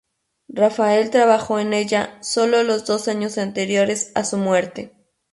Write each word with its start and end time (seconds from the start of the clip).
Rafael 0.49 1.11
trabajó 1.11 1.59
en 1.59 1.73
ella 1.73 2.17
sólo 2.23 2.63
los 2.63 2.87
dos 2.87 3.07
años 3.07 3.37
anteriores 3.37 4.11
a 4.15 4.23
su 4.23 4.37
muerte. 4.37 4.95